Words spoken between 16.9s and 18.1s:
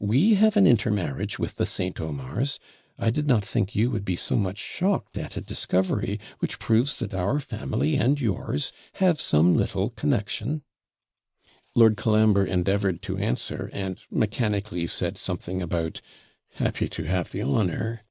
have the honour.'